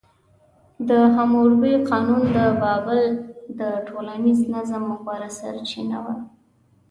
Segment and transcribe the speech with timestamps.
[0.89, 2.99] د حموربي قانون د بابل
[3.59, 6.15] د ټولنیز نظم غوره سرچینه وه.